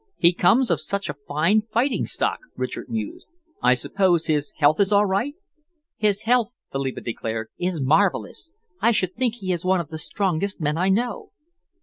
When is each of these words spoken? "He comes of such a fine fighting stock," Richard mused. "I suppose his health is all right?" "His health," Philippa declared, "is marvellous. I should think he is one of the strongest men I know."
"He 0.17 0.33
comes 0.33 0.71
of 0.71 0.81
such 0.81 1.09
a 1.09 1.13
fine 1.27 1.61
fighting 1.71 2.07
stock," 2.07 2.39
Richard 2.55 2.89
mused. 2.89 3.27
"I 3.61 3.75
suppose 3.75 4.25
his 4.25 4.51
health 4.57 4.79
is 4.79 4.91
all 4.91 5.05
right?" 5.05 5.35
"His 5.95 6.23
health," 6.23 6.55
Philippa 6.71 7.01
declared, 7.01 7.49
"is 7.59 7.79
marvellous. 7.79 8.51
I 8.79 8.89
should 8.89 9.13
think 9.15 9.35
he 9.35 9.51
is 9.51 9.63
one 9.63 9.79
of 9.79 9.89
the 9.89 9.99
strongest 9.99 10.59
men 10.59 10.75
I 10.75 10.89
know." 10.89 11.29